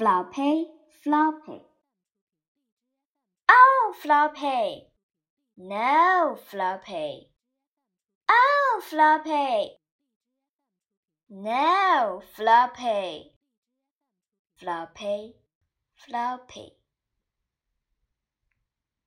[0.00, 0.66] floppy,
[1.02, 1.60] floppy.
[3.50, 4.86] Oh, floppy.
[5.58, 7.28] No, floppy.
[8.26, 9.76] Oh, floppy.
[11.28, 13.32] No, floppy.
[14.58, 15.34] Floppy,
[15.96, 16.79] floppy.